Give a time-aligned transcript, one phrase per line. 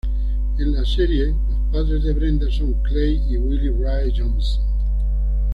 [0.57, 4.63] En la serie, los padres de Brenda son Clay y Willie Rae Johnson.